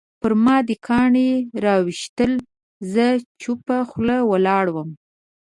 پرما 0.21 0.57
دې 0.67 0.75
کاڼي 0.87 1.29
راویشتل 1.65 2.31
زه 2.93 3.05
چوپه 3.41 3.77
خوله 3.89 4.17
ولاړم 4.31 4.89